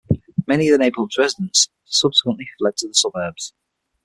Many 0.47 0.67
of 0.67 0.71
the 0.71 0.77
neighborhood's 0.79 1.15
residents 1.19 1.69
subsequently 1.85 2.49
fled 2.57 2.75
to 2.77 2.87
the 2.87 2.93
suburbs. 2.95 3.53